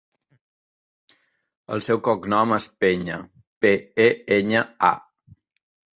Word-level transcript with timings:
El 1.75 1.83
seu 1.87 2.01
cognom 2.09 2.55
és 2.57 2.67
Peña: 2.85 3.19
pe, 3.67 3.75
e, 4.07 4.09
enya, 4.39 4.65
a. 4.93 5.39